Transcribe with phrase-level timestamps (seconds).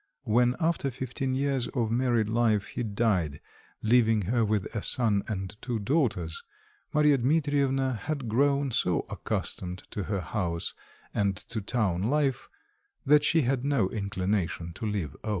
[0.23, 3.39] When after fifteen years of married life he died
[3.83, 6.41] leaving her with a son and two daughters,
[6.91, 10.73] Marya Dmitrievna had grown so accustomed to her house
[11.13, 12.49] and to town life
[13.05, 15.29] that she had no inclination to leave O